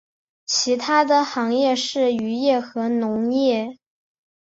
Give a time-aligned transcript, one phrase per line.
[0.47, 3.77] 其它的行业是渔业和农业。